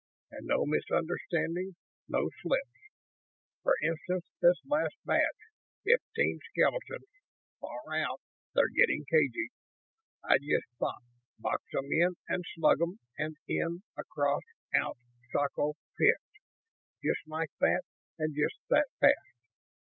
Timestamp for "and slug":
12.27-12.81